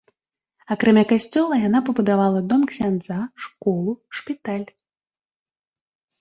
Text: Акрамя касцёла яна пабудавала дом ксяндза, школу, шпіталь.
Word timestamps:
Акрамя 0.75 1.01
касцёла 1.11 1.55
яна 1.67 1.79
пабудавала 1.89 2.39
дом 2.53 2.61
ксяндза, 2.71 3.19
школу, 3.45 3.91
шпіталь. 4.21 4.65